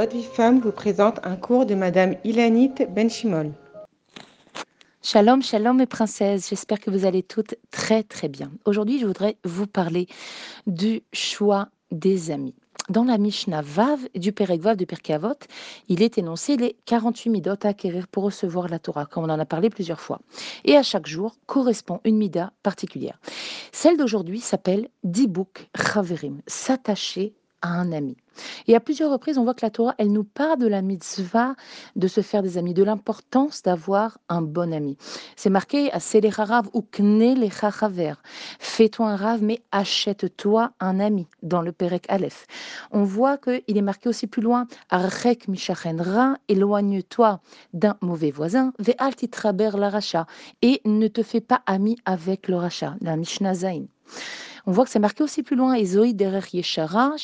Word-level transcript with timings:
Votre 0.00 0.16
vie 0.16 0.24
femme 0.24 0.60
vous 0.60 0.72
présente 0.72 1.20
un 1.24 1.36
cours 1.36 1.66
de 1.66 1.74
Madame 1.74 2.16
Ilanit 2.24 2.72
Benchimol. 2.88 3.52
Shalom, 5.02 5.42
shalom 5.42 5.76
mes 5.76 5.84
princesses, 5.84 6.48
j'espère 6.48 6.80
que 6.80 6.90
vous 6.90 7.04
allez 7.04 7.22
toutes 7.22 7.56
très 7.70 8.02
très 8.02 8.28
bien. 8.28 8.50
Aujourd'hui, 8.64 8.98
je 8.98 9.04
voudrais 9.04 9.36
vous 9.44 9.66
parler 9.66 10.06
du 10.66 11.02
choix 11.12 11.68
des 11.90 12.30
amis. 12.30 12.54
Dans 12.88 13.04
la 13.04 13.18
Mishnah 13.18 13.60
Vav 13.60 14.00
du 14.14 14.32
Perek 14.32 14.62
Vav 14.62 14.78
de 14.78 14.86
Pirkei 14.86 15.12
Avot, 15.12 15.34
il 15.88 16.02
est 16.02 16.16
énoncé 16.16 16.56
les 16.56 16.76
48 16.86 17.28
midot 17.28 17.50
à 17.62 17.68
acquérir 17.68 18.08
pour 18.08 18.24
recevoir 18.24 18.68
la 18.68 18.78
Torah, 18.78 19.04
comme 19.04 19.24
on 19.24 19.28
en 19.28 19.38
a 19.38 19.44
parlé 19.44 19.68
plusieurs 19.68 20.00
fois. 20.00 20.20
Et 20.64 20.78
à 20.78 20.82
chaque 20.82 21.08
jour 21.08 21.36
correspond 21.44 22.00
une 22.04 22.16
mida 22.16 22.54
particulière. 22.62 23.20
Celle 23.70 23.98
d'aujourd'hui 23.98 24.40
s'appelle 24.40 24.88
Dibuk 25.04 25.68
Chaverim, 25.76 26.40
s'attacher 26.46 27.34
à 27.62 27.68
un 27.68 27.92
ami. 27.92 28.16
Et 28.66 28.74
à 28.74 28.80
plusieurs 28.80 29.10
reprises, 29.10 29.38
on 29.38 29.44
voit 29.44 29.54
que 29.54 29.64
la 29.64 29.70
Torah, 29.70 29.94
elle 29.98 30.12
nous 30.12 30.24
parle 30.24 30.58
de 30.58 30.66
la 30.66 30.82
mitzvah 30.82 31.54
de 31.96 32.08
se 32.08 32.20
faire 32.20 32.42
des 32.42 32.58
amis, 32.58 32.74
de 32.74 32.82
l'importance 32.82 33.62
d'avoir 33.62 34.18
un 34.28 34.42
bon 34.42 34.72
ami. 34.72 34.96
C'est 35.36 35.50
marqué 35.50 35.90
à 35.92 35.98
Rav 36.44 36.68
ou 36.72 36.82
Kne 36.82 37.48
Fais-toi 38.58 39.08
un 39.08 39.16
rave, 39.16 39.42
mais 39.42 39.60
achète-toi 39.72 40.72
un 40.80 41.00
ami 41.00 41.26
dans 41.42 41.62
le 41.62 41.72
Perek 41.72 42.06
Aleph. 42.08 42.46
On 42.90 43.04
voit 43.04 43.36
qu'il 43.38 43.76
est 43.76 43.82
marqué 43.82 44.08
aussi 44.08 44.26
plus 44.26 44.42
loin 44.42 44.66
Mishachen 45.48 46.00
Ra, 46.00 46.36
éloigne-toi 46.48 47.40
d'un 47.74 47.96
mauvais 48.00 48.30
voisin, 48.30 48.72
Ve'al 48.78 49.14
titraber 49.14 49.70
la 49.76 49.90
racha, 49.90 50.26
et 50.62 50.80
ne 50.84 51.08
te 51.08 51.22
fais 51.22 51.40
pas 51.40 51.62
ami 51.66 51.96
avec 52.04 52.48
le 52.48 52.56
racha, 52.56 52.96
la 53.00 53.16
Mishnah 53.16 53.54
Zain. 53.54 53.84
On 54.66 54.72
voit 54.72 54.84
que 54.84 54.90
c'est 54.90 54.98
marqué 54.98 55.22
aussi 55.22 55.42
plus 55.42 55.56
loin, 55.56 55.74
Ezoï 55.74 56.14
derer 56.14 56.40
yeshara, 56.52 57.14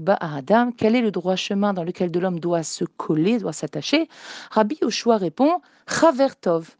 ba 0.00 0.14
adam, 0.20 0.72
quel 0.72 0.96
est 0.96 1.00
le 1.00 1.10
droit 1.10 1.36
chemin 1.36 1.72
dans 1.72 1.84
lequel 1.84 2.10
de 2.10 2.18
l'homme 2.18 2.40
doit 2.40 2.62
se 2.62 2.84
coller, 2.84 3.38
doit 3.38 3.52
s'attacher? 3.52 4.08
Rabbi 4.50 4.78
Yoshua 4.82 5.16
répond, 5.16 5.60
Chavertov, 5.88 6.76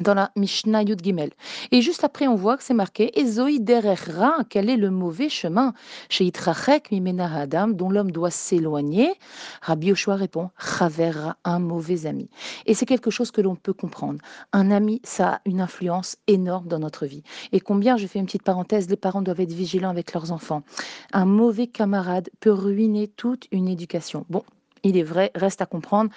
dans 0.00 0.14
la 0.14 0.30
Mishnah 0.36 0.82
Yud 0.82 1.02
Gimel. 1.02 1.30
Et 1.70 1.82
juste 1.82 2.04
après, 2.04 2.26
on 2.26 2.34
voit 2.34 2.56
que 2.56 2.62
c'est 2.62 2.74
marqué 2.74 3.18
Ezoi 3.18 3.58
derechra, 3.58 4.38
quel 4.48 4.68
est 4.68 4.76
le 4.76 4.90
mauvais 4.90 5.28
chemin 5.28 5.74
Chez 6.08 6.24
Itrachek 6.24 6.90
Mimena 6.90 7.32
Adam, 7.34 7.68
dont 7.68 7.90
l'homme 7.90 8.10
doit 8.10 8.30
s'éloigner. 8.30 9.14
Rabbi 9.62 9.88
Yoshua 9.88 10.16
répond 10.16 10.50
Chavera, 10.58 11.36
un 11.44 11.58
mauvais 11.58 12.06
ami. 12.06 12.28
Et 12.66 12.74
c'est 12.74 12.86
quelque 12.86 13.10
chose 13.10 13.30
que 13.30 13.40
l'on 13.40 13.56
peut 13.56 13.72
comprendre. 13.72 14.20
Un 14.52 14.70
ami, 14.70 15.00
ça 15.04 15.28
a 15.28 15.40
une 15.44 15.60
influence 15.60 16.16
énorme 16.26 16.68
dans 16.68 16.78
notre 16.78 17.06
vie. 17.06 17.22
Et 17.52 17.60
combien, 17.60 17.96
je 17.96 18.06
fais 18.06 18.18
une 18.18 18.26
petite 18.26 18.42
parenthèse, 18.42 18.88
les 18.88 18.96
parents 18.96 19.22
doivent 19.22 19.40
être 19.40 19.52
vigilants 19.52 19.90
avec 19.90 20.12
leurs 20.12 20.32
enfants. 20.32 20.62
Un 21.12 21.24
mauvais 21.24 21.66
camarade 21.66 22.30
peut 22.40 22.52
ruiner 22.52 23.08
toute 23.08 23.46
une 23.52 23.68
éducation. 23.68 24.24
Bon, 24.28 24.42
il 24.82 24.96
est 24.96 25.02
vrai, 25.02 25.30
reste 25.34 25.62
à 25.62 25.66
comprendre 25.66 26.10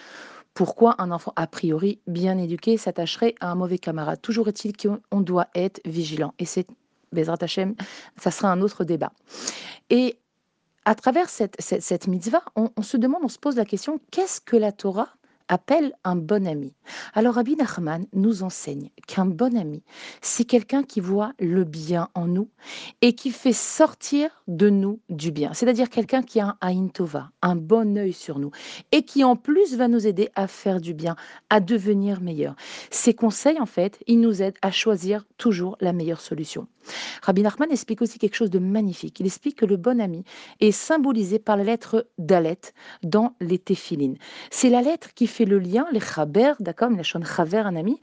pourquoi 0.60 0.96
un 0.98 1.12
enfant 1.12 1.32
a 1.38 1.48
priori 1.48 2.02
bien 2.06 2.38
éduqué 2.38 2.76
s'attacherait 2.76 3.34
à 3.40 3.50
un 3.50 3.56
mauvais 3.56 3.78
camarade? 3.78 4.22
Toujours 4.22 4.50
est-il 4.50 4.76
qu'on 4.76 5.22
doit 5.22 5.48
être 5.56 5.80
vigilant. 5.86 6.34
Et 6.38 6.44
c'est, 6.44 6.68
Bezrat 7.14 7.38
Hashem, 7.40 7.76
ça 8.18 8.30
sera 8.30 8.52
un 8.52 8.60
autre 8.60 8.84
débat. 8.84 9.14
Et 9.90 10.20
à 10.84 10.96
travers 10.96 11.30
cette, 11.30 11.56
cette, 11.62 12.08
mitzvah, 12.08 12.44
on, 12.58 12.82
se 12.82 12.98
demande, 12.98 13.22
on 13.24 13.30
se 13.30 13.40
pose 13.40 13.56
la 13.56 13.64
question, 13.64 14.02
qu'est-ce 14.12 14.42
que 14.42 14.58
la 14.58 14.74
Torah 14.74 15.08
appelle 15.50 15.94
un 16.04 16.16
bon 16.16 16.48
ami. 16.48 16.74
Alors 17.14 17.36
Rabbi 17.36 17.56
Nachman 17.56 18.06
nous 18.14 18.44
enseigne 18.44 18.90
qu'un 19.08 19.26
bon 19.26 19.58
ami, 19.58 19.84
c'est 20.22 20.46
quelqu'un 20.46 20.84
qui 20.84 21.02
voit 21.02 21.34
le 21.40 21.66
bien 21.66 22.08
en 22.14 22.28
nous 22.28 22.50
et 23.02 23.14
qui 23.14 23.32
fait 23.32 23.54
sortir 23.54 24.30
de 24.48 24.70
nous 24.70 25.00
du 25.10 25.32
bien. 25.32 25.54
C'est-à-dire 25.54 25.90
quelqu'un 25.90 26.24
qui 26.24 26.40
a 26.40 26.56
un 26.62 26.88
Tova, 26.88 27.32
un 27.42 27.56
bon 27.56 27.98
œil 27.98 28.14
sur 28.14 28.40
nous 28.40 28.52
et 28.92 29.04
qui 29.04 29.24
en 29.24 29.36
plus 29.36 29.76
va 29.76 29.88
nous 29.88 30.08
aider 30.08 30.30
à 30.36 30.48
faire 30.48 30.80
du 30.80 30.94
bien, 30.94 31.16
à 31.50 31.60
devenir 31.60 32.22
meilleur. 32.22 32.56
Ces 32.92 33.14
conseils, 33.14 33.60
en 33.60 33.66
fait, 33.66 34.00
ils 34.08 34.20
nous 34.20 34.42
aident 34.42 34.58
à 34.62 34.72
choisir 34.72 35.26
toujours 35.38 35.76
la 35.82 35.94
meilleure 35.94 36.22
solution. 36.22 36.68
Rabbi 37.22 37.42
Nachman 37.42 37.72
explique 37.72 38.02
aussi 38.02 38.20
quelque 38.20 38.36
chose 38.36 38.50
de 38.50 38.60
magnifique. 38.60 39.20
Il 39.20 39.26
explique 39.26 39.58
que 39.58 39.66
le 39.66 39.78
bon 39.78 40.00
ami 40.00 40.24
est 40.60 40.72
symbolisé 40.72 41.40
par 41.40 41.58
la 41.58 41.64
lettre 41.64 42.08
Dalet 42.18 42.60
dans 43.04 43.36
les 43.42 43.60
téphilines. 43.60 44.18
C'est 44.50 44.70
la 44.70 44.82
lettre 44.82 45.14
qui 45.14 45.28
fait 45.28 45.39
le 45.46 45.60
lien, 45.60 45.86
les 45.92 46.00
chaber, 46.00 46.54
d'accord, 46.60 46.90
la 46.90 47.04
chaîne 47.04 47.26
chaver, 47.26 47.60
un 47.60 47.76
ami, 47.76 48.00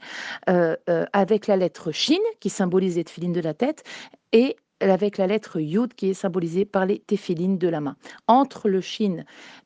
euh, 0.49 0.75
euh, 0.89 1.05
avec 1.13 1.47
la 1.47 1.57
lettre 1.57 1.91
Shin 1.91 2.15
qui 2.39 2.49
symbolise 2.49 2.95
les 2.95 3.03
téphilines 3.03 3.33
de 3.33 3.41
la 3.41 3.53
tête 3.53 3.83
et 4.31 4.55
avec 4.79 5.17
la 5.17 5.27
lettre 5.27 5.59
Yud 5.59 5.93
qui 5.93 6.09
est 6.09 6.13
symbolisée 6.13 6.65
par 6.65 6.85
les 6.85 6.99
téphilines 6.99 7.57
de 7.57 7.67
la 7.67 7.81
main. 7.81 7.95
Entre 8.27 8.69
le 8.69 8.81
Shin 8.81 9.23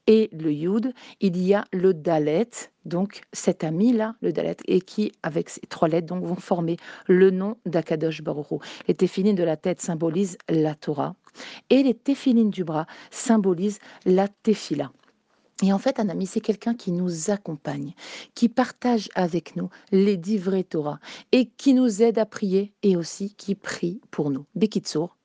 et 0.08 0.30
le 0.32 0.52
Yud, 0.52 0.94
il 1.20 1.38
y 1.38 1.54
a 1.54 1.66
le 1.74 1.94
Dalet, 1.94 2.50
donc 2.86 3.22
cet 3.34 3.64
ami-là, 3.64 4.16
le 4.22 4.32
Dalet, 4.32 4.58
et 4.66 4.82
qui, 4.82 5.12
avec 5.24 5.50
ces 5.50 5.62
trois 5.62 5.88
lettres, 5.88 6.08
donc, 6.08 6.24
vont 6.24 6.36
former 6.36 6.78
le 7.08 7.30
nom 7.30 7.58
d'Akadosh 7.66 8.22
Baruch 8.22 8.62
Les 8.88 8.96
téphilines 8.96 9.36
de 9.36 9.44
la 9.44 9.58
tête 9.58 9.82
symbolisent 9.82 10.38
la 10.50 10.76
Torah, 10.76 11.16
et 11.70 11.84
les 11.84 11.94
téphilines 11.94 12.50
du 12.50 12.64
bras 12.64 12.88
symbolisent 13.10 13.80
la 14.06 14.28
Tefila. 14.28 14.92
Et 15.64 15.72
en 15.72 15.78
fait, 15.78 16.00
un 16.00 16.10
ami, 16.10 16.26
c'est 16.26 16.42
quelqu'un 16.42 16.74
qui 16.74 16.92
nous 16.92 17.30
accompagne, 17.30 17.94
qui 18.34 18.50
partage 18.50 19.10
avec 19.16 19.56
nous 19.56 19.70
les 19.92 20.18
dix 20.18 20.38
vrais 20.38 20.64
Torah 20.64 21.00
et 21.32 21.46
qui 21.46 21.74
nous 21.74 22.02
aide 22.02 22.18
à 22.18 22.26
prier 22.26 22.74
et 22.84 22.96
aussi 22.96 23.34
qui 23.36 23.56
prie 23.56 24.02
pour 24.10 24.32
nous. 24.32 24.46
Bekitsour, 24.56 25.18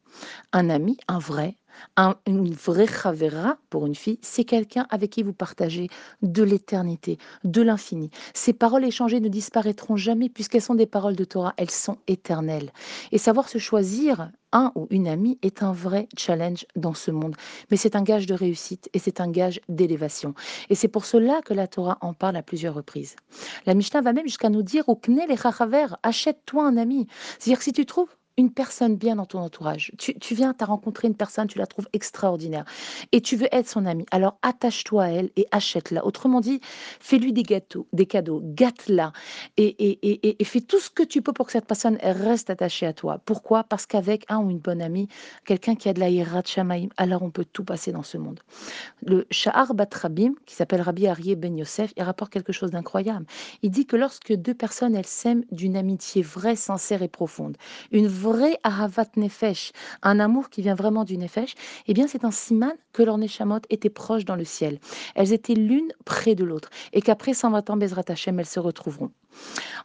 un 0.53 0.71
ami, 0.71 0.97
un 1.09 1.19
vrai, 1.19 1.57
un, 1.97 2.17
une 2.27 2.53
vraie 2.53 2.87
chavera 2.87 3.59
pour 3.71 3.87
une 3.87 3.95
fille, 3.95 4.19
c'est 4.23 4.45
quelqu'un 4.45 4.87
avec 4.91 5.11
qui 5.11 5.23
vous 5.23 5.33
partagez 5.33 5.89
de 6.23 6.43
l'éternité, 6.43 7.19
de 7.45 7.63
l'infini. 7.63 8.11
Ces 8.35 8.53
paroles 8.53 8.85
échangées 8.85 9.21
ne 9.21 9.29
disparaîtront 9.29 9.97
jamais 9.97 10.29
puisqu'elles 10.29 10.63
sont 10.63 10.75
des 10.75 10.87
paroles 10.87 11.17
de 11.17 11.25
Torah, 11.25 11.55
elles 11.57 11.71
sont 11.71 11.99
éternelles. 12.07 12.73
Et 13.13 13.19
savoir 13.19 13.49
se 13.49 13.59
choisir 13.59 14.31
un 14.53 14.73
ou 14.75 14.87
une 14.91 15.09
amie 15.09 15.39
est 15.43 15.63
un 15.63 15.73
vrai 15.73 16.09
challenge 16.17 16.67
dans 16.77 16.95
ce 16.95 17.11
monde. 17.11 17.37
Mais 17.71 17.77
c'est 17.77 17.97
un 17.97 18.03
gage 18.03 18.27
de 18.27 18.35
réussite 18.35 18.89
et 18.95 18.99
c'est 18.99 19.21
un 19.21 19.31
gage 19.31 19.61
d'élévation. 19.69 20.35
Et 20.71 20.75
c'est 20.75 20.89
pour 20.89 21.05
cela 21.05 21.43
que 21.43 21.53
la 21.53 21.67
Torah 21.67 21.99
en 22.01 22.15
parle 22.15 22.37
à 22.37 22.43
plusieurs 22.43 22.75
reprises. 22.75 23.17
La 23.67 23.75
Mishnah 23.75 24.01
va 24.01 24.13
même 24.13 24.27
jusqu'à 24.27 24.49
nous 24.49 24.63
dire 24.63 24.89
au 24.89 24.97
Kne 24.97 25.21
les 25.29 25.37
achète-toi 26.03 26.65
un 26.65 26.77
ami. 26.77 27.07
C'est-à-dire 27.39 27.59
que 27.59 27.65
si 27.65 27.73
tu 27.73 27.87
trouves 27.87 28.16
une 28.37 28.53
personne 28.53 28.97
bien 28.97 29.17
dans 29.17 29.27
ton 29.27 29.41
entourage. 29.41 29.93
Tu, 29.99 30.35
viens, 30.35 30.53
tu 30.53 30.63
as 30.63 30.67
rencontré 30.67 31.09
une 31.09 31.15
personne, 31.15 31.47
tu 31.47 31.59
la 31.59 31.67
trouves 31.67 31.89
extraordinaire 31.93 32.65
et 33.13 33.21
tu 33.21 33.37
veux 33.37 33.49
être 33.53 33.69
son 33.69 33.87
amie. 33.87 34.07
Alors 34.11 34.39
attache-toi 34.43 35.05
à 35.05 35.09
elle 35.09 35.31
et 35.37 35.47
achète-la. 35.53 36.05
Autrement 36.05 36.41
dit, 36.41 36.61
fais-lui 37.01 37.33
des 37.33 37.43
gâteaux, 37.43 37.87
des 37.93 38.07
cadeaux, 38.07 38.43
gâte-la 38.45 39.13
et, 39.57 40.37
fais 40.45 40.61
tout 40.61 40.81
ce 40.81 40.91
que 40.91 41.03
tu 41.03 41.23
peux 41.23 41.33
pour 41.33 41.47
que 41.47 41.53
cette 41.53 41.67
personne 41.67 41.99
reste 42.03 42.51
attachée 42.51 42.87
à 42.87 42.93
toi. 42.93 43.21
Pourquoi? 43.25 43.65
Parce 43.65 43.87
qu'avec 43.87 44.25
un 44.29 44.39
ou 44.39 44.51
une 44.51 44.59
bonne 44.59 44.83
amie, 44.83 45.09
quelqu'un 45.45 45.75
qui 45.75 45.89
a 45.89 45.93
de 45.93 46.01
la 46.01 46.11
hirat 46.11 46.43
shamaim, 46.45 46.89
alors 46.97 47.23
on 47.23 47.31
peut 47.31 47.45
tout 47.45 47.65
passer 47.65 47.93
dans 47.93 48.03
ce 48.03 48.19
monde. 48.19 48.41
Le 49.03 49.27
Shahar 49.31 49.75
Bat 49.75 49.89
Rabim, 49.93 50.35
qui 50.45 50.55
s'appelle 50.55 50.83
Rabbi 50.83 51.07
Arié 51.07 51.37
Ben 51.37 51.57
Yosef, 51.57 51.93
il 51.97 52.03
rapporte 52.03 52.33
quelque 52.33 52.53
chose 52.53 52.71
d'incroyable. 52.71 53.27
Il 53.63 53.71
dit 53.71 53.87
que 53.87 53.97
lorsque 53.97 54.33
deux 54.33 54.55
personnes, 54.55 54.95
elles 54.95 55.07
s'aiment 55.07 55.45
d'une 55.53 55.77
amitié 55.77 56.23
vraie, 56.23 56.57
sincère 56.57 57.03
et 57.03 57.09
profonde, 57.09 57.57
une 57.91 58.09
vrai 58.27 58.59
ahavat 58.65 59.11
nefesh, 59.17 59.73
un 60.03 60.19
amour 60.19 60.51
qui 60.51 60.63
vient 60.63 60.75
vraiment 60.75 61.05
du 61.05 61.17
nefesh, 61.17 61.55
eh 61.87 61.95
bien 61.95 62.07
c'est 62.09 62.25
un 62.25 62.31
siman 62.31 62.73
que 62.93 63.03
leurs 63.03 63.19
neshamot 63.19 63.61
étaient 63.71 63.91
proches 63.91 64.25
dans 64.25 64.37
le 64.37 64.45
ciel. 64.45 64.81
Elles 65.15 65.33
étaient 65.33 65.55
l'une 65.55 65.93
près 66.05 66.35
de 66.35 66.45
l'autre 66.45 66.71
et 66.93 67.03
qu'après 67.03 67.35
120 67.35 67.71
ans, 67.71 67.77
Bezrat 67.77 68.03
elles 68.09 68.47
se 68.47 68.61
retrouveront. 68.61 69.13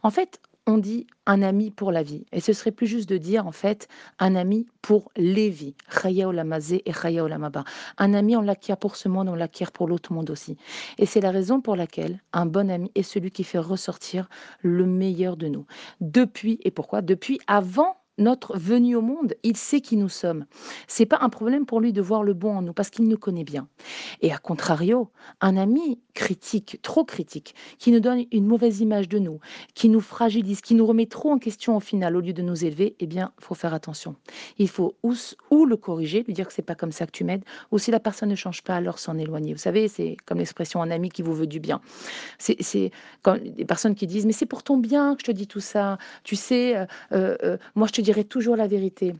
En 0.02 0.10
fait, 0.10 0.40
on 0.66 0.78
dit 0.78 1.06
un 1.26 1.42
ami 1.42 1.70
pour 1.70 1.90
la 1.92 2.02
vie. 2.02 2.24
Et 2.32 2.40
ce 2.40 2.52
serait 2.52 2.70
plus 2.70 2.86
juste 2.86 3.08
de 3.08 3.18
dire, 3.18 3.46
en 3.46 3.52
fait, 3.52 3.88
un 4.18 4.36
ami 4.36 4.66
pour 4.80 5.10
les 5.16 5.50
vies. 5.50 5.74
Chaya 5.90 6.28
olamazé 6.28 6.82
et 6.86 6.92
chaya 6.92 7.24
olamaba. 7.24 7.64
Un 7.98 8.14
ami, 8.14 8.36
on 8.36 8.42
l'acquiert 8.42 8.76
pour 8.76 8.96
ce 8.96 9.08
monde, 9.08 9.28
on 9.28 9.34
l'acquiert 9.34 9.72
pour 9.72 9.88
l'autre 9.88 10.12
monde 10.12 10.30
aussi. 10.30 10.56
Et 10.98 11.06
c'est 11.06 11.20
la 11.20 11.30
raison 11.30 11.60
pour 11.60 11.76
laquelle 11.76 12.20
un 12.32 12.46
bon 12.46 12.70
ami 12.70 12.90
est 12.94 13.02
celui 13.02 13.30
qui 13.30 13.44
fait 13.44 13.58
ressortir 13.58 14.28
le 14.60 14.86
meilleur 14.86 15.36
de 15.36 15.48
nous. 15.48 15.66
Depuis, 16.00 16.60
et 16.62 16.70
pourquoi? 16.70 17.02
Depuis 17.02 17.40
avant 17.46 17.96
notre 18.22 18.58
venue 18.58 18.96
au 18.96 19.02
monde, 19.02 19.34
il 19.42 19.56
sait 19.56 19.80
qui 19.80 19.96
nous 19.96 20.08
sommes. 20.08 20.46
C'est 20.86 21.06
pas 21.06 21.18
un 21.20 21.28
problème 21.28 21.66
pour 21.66 21.80
lui 21.80 21.92
de 21.92 22.00
voir 22.00 22.22
le 22.22 22.34
bon 22.34 22.56
en 22.56 22.62
nous 22.62 22.72
parce 22.72 22.90
qu'il 22.90 23.08
nous 23.08 23.18
connaît 23.18 23.44
bien. 23.44 23.68
Et 24.20 24.32
à 24.32 24.38
contrario, 24.38 25.10
un 25.40 25.56
ami 25.56 26.00
critique, 26.14 26.78
trop 26.82 27.04
critique, 27.04 27.54
qui 27.78 27.90
nous 27.90 28.00
donne 28.00 28.24
une 28.32 28.46
mauvaise 28.46 28.80
image 28.80 29.08
de 29.08 29.18
nous, 29.18 29.40
qui 29.74 29.88
nous 29.88 30.00
fragilise, 30.00 30.60
qui 30.60 30.74
nous 30.74 30.86
remet 30.86 31.06
trop 31.06 31.30
en 31.30 31.38
question 31.38 31.76
au 31.76 31.80
final 31.80 32.16
au 32.16 32.20
lieu 32.20 32.32
de 32.32 32.42
nous 32.42 32.64
élever, 32.64 32.96
eh 33.00 33.06
bien, 33.06 33.32
faut 33.40 33.54
faire 33.54 33.74
attention. 33.74 34.16
Il 34.58 34.68
faut 34.68 34.94
ou, 35.02 35.66
le 35.66 35.76
corriger, 35.76 36.22
lui 36.22 36.34
dire 36.34 36.46
que 36.46 36.52
c'est 36.52 36.62
pas 36.62 36.74
comme 36.74 36.92
ça 36.92 37.06
que 37.06 37.12
tu 37.12 37.24
m'aides, 37.24 37.44
ou 37.70 37.78
si 37.78 37.90
la 37.90 38.00
personne 38.00 38.28
ne 38.28 38.34
change 38.34 38.62
pas, 38.62 38.76
alors 38.76 38.98
s'en 38.98 39.18
éloigner. 39.18 39.52
Vous 39.52 39.58
savez, 39.58 39.88
c'est 39.88 40.16
comme 40.24 40.38
l'expression 40.38 40.82
un 40.82 40.90
ami 40.90 41.08
qui 41.08 41.22
vous 41.22 41.34
veut 41.34 41.46
du 41.46 41.60
bien. 41.60 41.80
C'est 42.38 42.90
comme 43.22 43.38
des 43.38 43.64
personnes 43.64 43.94
qui 43.94 44.06
disent 44.06 44.26
mais 44.26 44.32
c'est 44.32 44.46
pour 44.46 44.62
ton 44.62 44.76
bien 44.76 45.14
que 45.14 45.20
je 45.20 45.26
te 45.26 45.32
dis 45.32 45.46
tout 45.46 45.60
ça. 45.60 45.98
Tu 46.24 46.36
sais, 46.36 46.76
euh, 46.76 46.86
euh, 47.12 47.56
moi 47.74 47.86
je 47.86 47.92
te 47.92 48.00
dirai 48.12 48.24
toujours 48.24 48.56
la 48.56 48.66
vérité. 48.66 49.14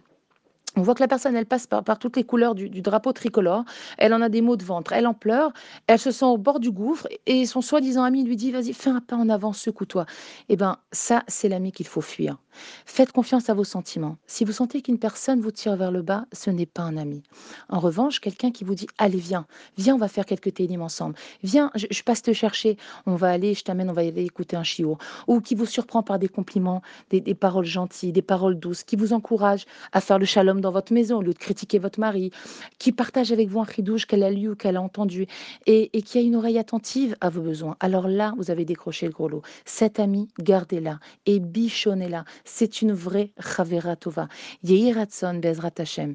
On 0.75 0.83
voit 0.83 0.95
que 0.95 1.03
la 1.03 1.09
personne, 1.09 1.37
elle 1.37 1.47
passe 1.47 1.67
par, 1.67 1.99
toutes 1.99 2.17
les 2.17 2.25
couleurs 2.25 2.55
du, 2.55 2.69
drapeau 2.81 3.13
tricolore. 3.13 3.65
Elle 3.99 4.15
en 4.15 4.23
a 4.23 4.31
des 4.31 4.41
maux 4.41 4.57
de 4.57 4.65
ventre, 4.65 4.93
elle 4.93 5.07
en 5.07 5.13
pleure, 5.13 5.53
elle 5.87 5.99
se 5.99 6.11
sent 6.11 6.25
au 6.25 6.39
bord 6.39 6.61
du 6.61 6.71
gouffre 6.71 7.07
et 7.27 7.45
son 7.45 7.61
soi-disant 7.61 8.05
ami 8.05 8.25
lui 8.25 8.37
dit 8.37 8.51
Vas-y, 8.53 8.73
fais 8.73 8.89
un 8.89 9.01
pas 9.01 9.17
en 9.17 9.29
avant, 9.29 9.53
secoue-toi. 9.53 10.07
Eh 10.49 10.57
bien, 10.57 10.79
ça, 10.91 11.25
c'est 11.29 11.49
l'ami 11.49 11.73
qu'il 11.73 11.87
faut 11.87 12.01
fuir. 12.01 12.39
Faites 12.87 13.13
confiance 13.13 13.51
à 13.51 13.55
vos 13.55 13.65
sentiments. 13.65 14.17
Si 14.27 14.45
vous 14.45 14.53
sentez 14.53 14.83
qu'une 14.83 14.99
personne 14.99 15.41
vous 15.41 15.51
tire 15.51 15.77
vers 15.77 15.91
le 15.91 16.03
bas, 16.03 16.27
ce 16.33 16.51
n'est 16.51 16.67
pas 16.67 16.83
un 16.83 16.97
ami. 16.97 17.23
En 17.69 17.79
revanche, 17.79 18.21
quelqu'un 18.21 18.51
qui 18.51 18.65
vous 18.65 18.75
dit 18.75 18.87
Allez, 18.97 19.19
viens, 19.19 19.47
viens, 19.77 19.95
on 19.95 19.99
va 19.99 20.09
faire 20.09 20.27
quelques 20.27 20.55
télim 20.55 20.81
ensemble. 20.81 21.17
Viens, 21.43 21.71
je, 21.75 21.87
je 21.91 22.03
passe 22.03 22.23
te 22.23 22.33
chercher, 22.33 22.79
on 23.05 23.17
va 23.17 23.31
aller, 23.31 23.53
je 23.53 23.63
t'amène, 23.63 23.91
on 23.91 23.95
va 23.95 24.03
aller 24.03 24.25
écouter 24.25 24.57
un 24.57 24.65
chiot. 24.65 24.97
Ou 25.27 25.41
qui 25.41 25.55
vous 25.55 25.67
surprend 25.67 26.03
par 26.03 26.19
des 26.19 26.29
compliments, 26.29 26.81
des, 27.11 27.21
des 27.21 27.35
paroles 27.35 27.67
gentilles, 27.67 28.13
des 28.13 28.23
paroles 28.23 28.59
douces, 28.59 28.85
qui 28.85 28.97
vous 28.97 29.13
encourage 29.13 29.67
à 29.93 30.01
faire 30.01 30.19
le 30.19 30.25
shalom 30.25 30.62
dans 30.63 30.71
votre 30.71 30.93
maison 30.93 31.19
au 31.19 31.23
lieu 31.23 31.35
de 31.35 31.39
critiquer 31.39 31.79
votre 31.79 32.01
mari, 32.01 32.31
qui 32.79 32.93
partage 32.93 33.33
avec 33.33 33.49
vous 33.49 33.61
un 33.61 33.67
chidouche 33.67 34.07
qu'elle 34.07 34.23
a 34.23 34.31
lu 34.31 34.49
ou 34.49 34.57
qu'elle 34.57 34.77
a 34.77 34.83
entendu 34.83 35.27
et, 35.67 35.91
qui 36.03 36.19
a 36.19 36.21
une 36.23 36.37
oreille 36.37 36.59
attentive 36.59 37.17
à 37.21 37.29
vos 37.29 37.43
besoins. 37.43 37.77
Alors 37.81 38.09
là, 38.09 38.33
vous 38.39 38.51
avez 38.51 38.65
décroché 38.65 39.07
le 39.07 39.13
gros 39.13 39.29
lot. 39.29 39.43
Cette 39.65 40.01
amie, 40.01 40.29
gardez-la 40.41 40.99
et 41.27 41.41
bichonnez-la. 41.41 42.25
C'est 42.45 42.81
une 42.81 42.93
vraie 42.93 43.33
Chavera 43.41 43.97
Tova. 43.97 44.29
Yehi 44.63 44.93
Ratson 44.93 45.41
Bezrat 45.43 45.73
Hashem. 45.79 46.15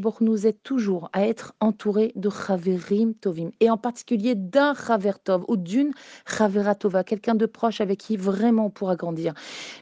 Baruch 0.00 0.20
nous 0.20 0.46
aide 0.46 0.62
toujours 0.62 1.08
à 1.12 1.26
être 1.26 1.54
entouré 1.60 2.12
de 2.16 2.28
Chaverim 2.28 3.14
Tovim 3.14 3.50
et 3.60 3.70
en 3.70 3.76
particulier 3.76 4.34
d'un 4.34 4.74
Chaver 4.74 5.12
ou 5.48 5.56
d'une 5.56 5.92
Chavera 6.26 6.74
Tova, 6.74 7.04
quelqu'un 7.04 7.34
de 7.34 7.46
proche 7.46 7.80
avec 7.80 7.98
qui 7.98 8.16
vraiment 8.16 8.66
on 8.66 8.70
pourra 8.70 8.96
grandir. 8.96 9.34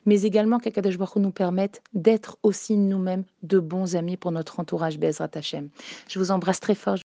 Mais 0.07 0.23
également 0.23 0.59
qu'Akadosh 0.59 0.99
Baruch 0.99 1.17
Hu 1.17 1.21
nous 1.21 1.31
permette 1.31 1.83
d'être 1.95 2.39
aussi 2.43 2.77
nous-mêmes 2.77 3.25
de 3.43 3.59
bons 3.79 3.97
amis 3.97 4.17
pour 4.17 4.33
notre 4.33 4.61
entourage 4.61 4.99
Bezrat 4.99 5.31
Hashem. 5.35 5.69
Je 6.09 6.19
vous 6.19 6.31
embrasse 6.31 6.61
très 6.61 6.75
fort. 6.75 6.97